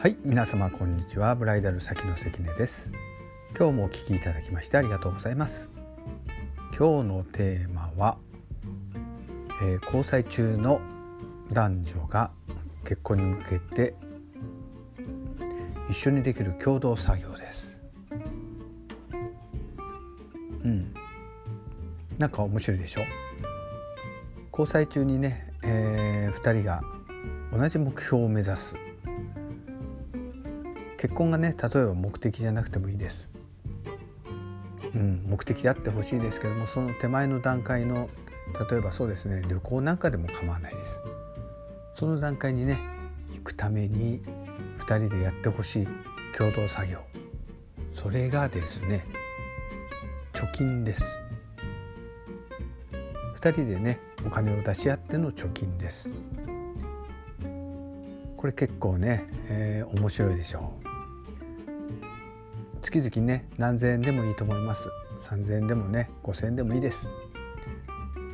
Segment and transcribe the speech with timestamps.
[0.00, 1.34] はい皆様こんにちは。
[1.34, 2.90] ブライダル先の関根です。
[3.54, 5.68] 今日もお聞きいただきましてありがとうございます。
[6.74, 8.16] 今日のテーマは、
[9.60, 10.80] えー、交際中の
[11.52, 12.30] 男女が
[12.84, 13.94] 結婚に向けて
[15.90, 17.82] 一緒にできる共同作業です。
[20.64, 20.94] うん。
[22.16, 23.02] なんか面白いでしょ？
[24.50, 26.80] 交際中にね、えー、2人が
[27.52, 28.74] 同じ目標を目指す。
[31.00, 33.30] 結婚がね例えば目的じゃなくてもいいです。
[34.94, 38.10] うん、目的であってほしいですけどもその手前の段階の
[38.70, 41.00] 例えばそうですね旅行なんかでも構わないです。
[41.94, 42.78] その段階にね
[43.32, 44.20] 行くために
[44.80, 45.88] 2人でやってほしい
[46.36, 46.98] 共同作業
[47.92, 49.06] それがですね
[50.34, 51.18] 貯金です。
[53.40, 56.12] 2人でねお金を出し合っての貯金です。
[58.36, 60.89] これ結構ね、えー、面白いでしょう。
[62.82, 64.88] 月々ね何千円でもいいと思います。
[65.20, 67.08] 3000円でもね5000円でもいいです。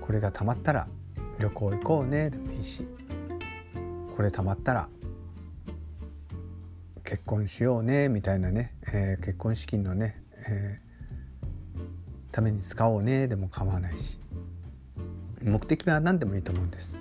[0.00, 0.86] これがたまったら
[1.38, 2.86] 旅行行こうねでもいいし。
[4.16, 4.88] これたまったら
[7.04, 14.18] 結婚しようねみたいなね、えー、結婚資金のね、えー、ために使おうねでも構わないし。
[15.42, 16.98] 目的は何でもいいと思うんです。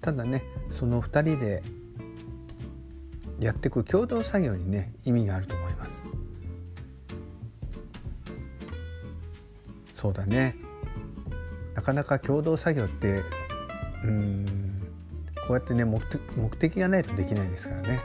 [0.00, 1.62] ただねその2人で
[3.40, 5.63] やっていく共同作業にね意味があると思
[10.04, 10.54] そうだね。
[11.74, 13.24] なかなか共同作業って
[14.04, 14.82] うん
[15.46, 15.98] こうやってね目
[16.58, 18.00] 的がないとできないですからね。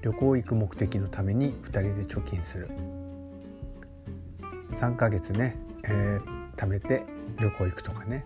[0.00, 2.70] 旅行行く目的のために2人で貯金する。
[4.72, 7.04] 3ヶ月ね、えー、貯めて
[7.38, 8.24] 旅行行くとかね。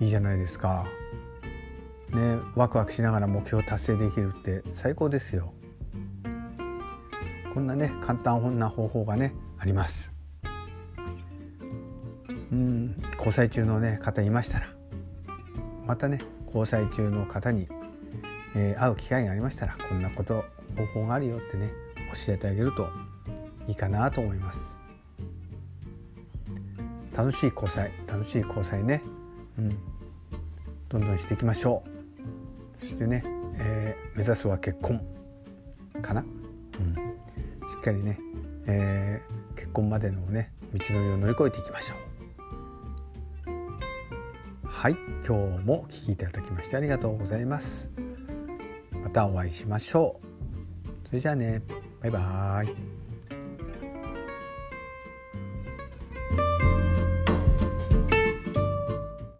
[0.00, 0.86] いいじゃないですか。
[2.08, 5.52] ねワクワクしながら目標達成できるって最高ですよ。
[7.52, 10.15] こんなね簡単な方法がねあります。
[12.56, 13.02] うん。
[13.18, 14.68] 交際中の、ね、方いましたら
[15.86, 17.68] またね交際中の方に、
[18.54, 20.44] えー、会う機会がありましたらこんなこと
[20.76, 21.70] 方法があるよってね
[22.26, 22.88] 教えてあげると
[23.68, 24.80] いいかなと思います。
[27.14, 29.02] 楽しい交際楽しい交際ね、
[29.58, 29.78] うん、
[30.90, 31.82] どんどんしていきましょ
[32.78, 32.80] う。
[32.80, 33.24] そしてね、
[33.56, 35.00] えー、目指すは結婚
[36.02, 36.22] かな、
[36.78, 36.98] うん、し
[37.78, 38.18] っかりね、
[38.66, 42.15] えー、結婚までのね道のりを乗り越えていきましょう。
[44.76, 47.90] はい今日もお聴きいただきましてありがとうございます。
[49.02, 51.06] またお会いしましょう。
[51.06, 51.62] それじゃあね。
[52.02, 52.95] バイバーイ。